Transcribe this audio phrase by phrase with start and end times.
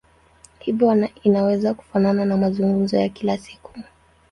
[0.59, 3.71] Hivyo inaweza kufanana na mazungumzo ya kila siku.